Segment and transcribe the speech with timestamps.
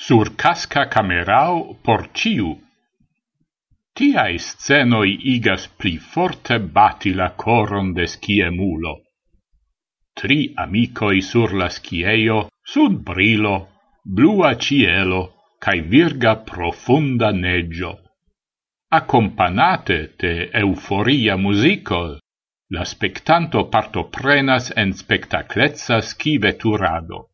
[0.00, 2.50] sur casca camerao por ciu.
[3.92, 8.94] Tiai scenoi igas pli forte bati la coron de schiemulo.
[10.16, 12.38] Tri amicoi sur la schieio,
[12.72, 13.56] sud brilo,
[14.02, 15.20] blua cielo,
[15.60, 17.92] cae virga profunda neggio.
[18.88, 20.32] Accompagnate te
[20.62, 22.00] euforia musico,
[22.72, 27.29] la spectanto partoprenas en spectaclezza schiveturado.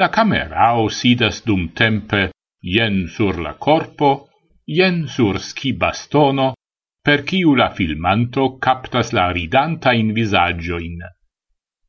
[0.00, 2.30] La camerao sidas dum tempe
[2.62, 4.28] jen sur la corpo,
[4.66, 6.54] jen sur ski bastono,
[7.02, 10.98] per ciu la filmanto captas la ridanta in visagioin.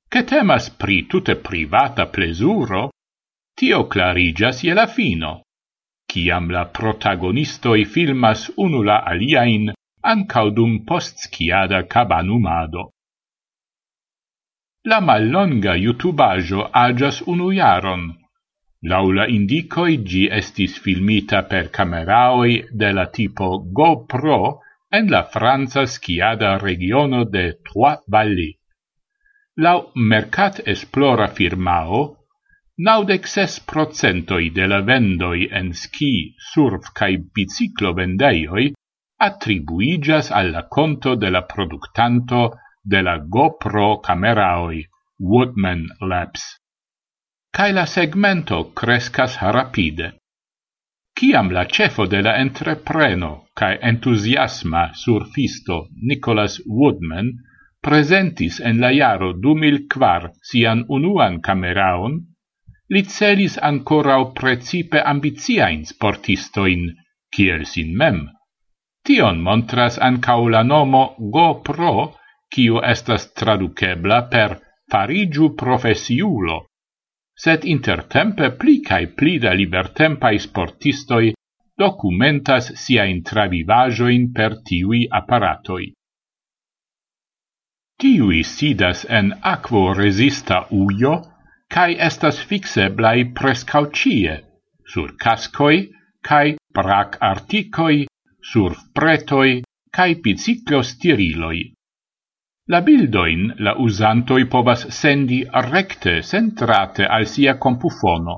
[0.09, 2.89] Che temas pri tute privata plesuro,
[3.53, 5.43] tio clarigas je la fino,
[6.05, 12.91] ciam la protagonistoi filmas unula aliain ancaudum dum postciada cabanumado.
[14.85, 18.01] La mallonga YouTubajo agas unu jaron.
[18.91, 23.47] Laula indicoi gi estis filmita per cameraoi de la tipo
[23.79, 24.39] GoPro
[24.91, 28.49] en la Franza schiada regiono de Trois Valli.
[29.63, 32.01] Lau Mercat Esplora firmao,
[32.77, 38.73] naudec ses procentoi de la vendoi en ski, surf cae biciclo vendeioi
[39.29, 42.41] attribuigas alla conto de la productanto
[42.83, 44.85] de la GoPro cameraoi
[45.19, 46.43] Woodman Labs.
[47.55, 50.13] Cai la segmento crescas rapide.
[51.17, 57.29] Ciam la cefo de la entrepreno cae entusiasma surfisto Nicholas Woodman
[57.83, 62.19] presentis en la iaro 2004 sian unuan cameraon,
[62.89, 66.83] li celis o precipe ambiziain sportistoin,
[67.33, 68.29] kiel sin mem.
[69.05, 72.15] Tion montras ancau la nomo GoPro
[72.53, 74.59] kiu estas traducebla per
[74.91, 76.57] farigiu profesiulo,
[77.43, 81.33] sed intertempe pli cae pli da libertempai sportistoi
[81.83, 85.91] documentas sia in travivajoin per tiui apparatoi.
[87.99, 91.13] Tiui sidas en aquo resista uio,
[91.73, 94.39] cae estas fixeblai prescaucie,
[94.85, 95.89] sur cascoi,
[96.21, 98.05] cae brac articoi,
[98.51, 101.63] sur pretoi, cae biciclostiriloi.
[102.71, 108.35] La bildoin la usantoi povas sendi recte centrate al sia compufono.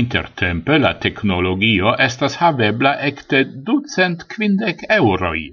[0.00, 5.44] Intertempe la tecnologio estas havebla ecte ducent quindec euroi.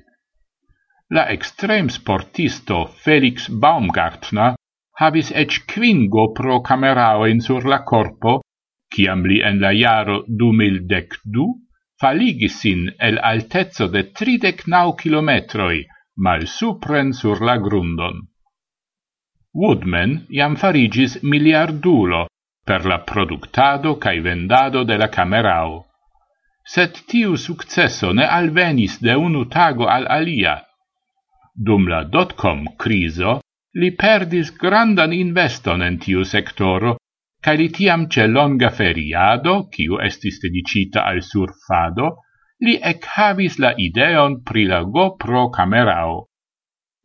[1.12, 4.56] La extrem sportisto Felix Baumgartner
[5.02, 8.40] havis ec quingo pro cameraoin sur la corpo,
[8.88, 11.50] ciam li en la jaro 2012
[12.00, 15.84] faligis sin el altezzo de 39 kilometroi,
[16.26, 18.20] mal supren sur la grundon.
[19.54, 22.28] Woodman iam farigis miliardulo
[22.70, 25.86] per la productado cae vendado de la camerao.
[26.74, 30.60] Set tiu successo ne alvenis de unu tago al alia.
[31.56, 33.40] Dum la dot-com criso,
[33.80, 36.98] li perdis grandan investon en tiu sectoro,
[37.42, 42.18] cae li tiam ce longa feriado, kiu estis dedicita al surfado,
[42.66, 46.18] li eccavis la ideon pri la GoPro camerao.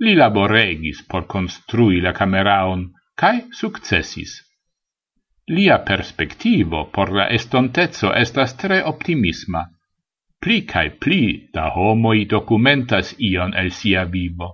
[0.02, 4.40] Li laboregis por construi la cameraon, cae successis.
[5.54, 9.62] Lia perspectivo por la estontezzo estas tre optimisma.
[10.40, 14.48] Pli cae pli da homoi documentas ion el sia vivo.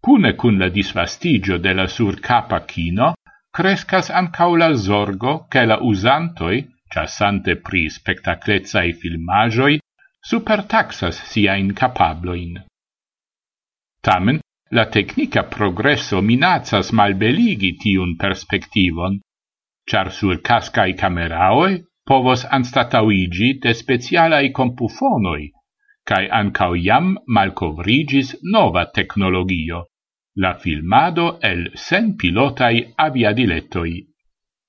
[0.00, 3.12] Cune cun la disvastigio de la surcapa kino,
[3.52, 9.78] crescas ancau la zorgo che la usantoi, chasante pri spectaclezai filmagioi,
[10.22, 12.60] supertaxas siain capabloin.
[14.02, 19.20] Tamen, la tecnica progresso minazas malbeligi tiun perspectivon,
[19.88, 25.50] char sur cascai cameraoi povos anstatauigi de specialai compufonoi,
[26.08, 29.86] cae ancau iam malcovrigis nova tecnologio,
[30.42, 32.76] la filmado el sen pilotai
[33.06, 33.94] aviadilettoi.